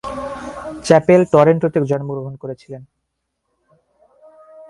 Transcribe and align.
Chapel 0.85 1.21
টরন্টোতে 1.31 1.79
জন্মগ্রহণ 1.91 2.33
করেছিলেন। 2.35 2.81